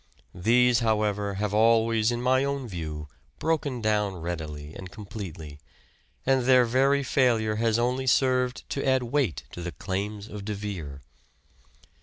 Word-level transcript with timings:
These, 0.33 0.79
however, 0.79 1.35
have 1.35 1.53
always 1.53 2.11
in 2.11 2.23
my 2.23 2.43
own 2.43 2.67
view 2.67 3.07
broken 3.37 3.81
down 3.81 4.15
readily 4.15 4.73
and 4.73 4.89
completely, 4.91 5.59
and 6.25 6.45
their 6.45 6.65
very 6.65 7.03
failure 7.03 7.57
has 7.57 7.77
only 7.77 8.07
served 8.07 8.67
to 8.71 8.83
add 8.83 9.03
weight 9.03 9.43
to 9.51 9.61
the 9.61 9.73
claims 9.73 10.27
of 10.27 10.43
De 10.43 10.55
Vere. 10.55 11.01